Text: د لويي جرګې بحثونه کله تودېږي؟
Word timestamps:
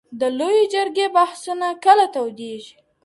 د 0.19 0.21
لويي 0.37 0.63
جرګې 0.73 1.07
بحثونه 1.15 1.67
کله 1.83 2.05
تودېږي؟ 2.13 2.73